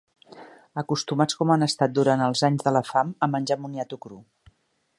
[0.81, 4.19] Acostumats com han estat durant els anys de la fam a menjar moniato cru.